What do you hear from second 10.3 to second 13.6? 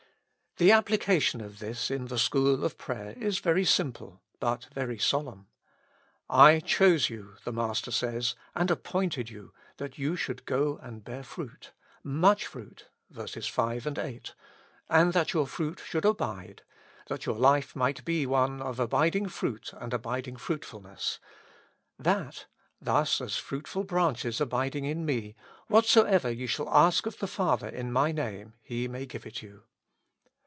go and bear fruit," much fruit (verses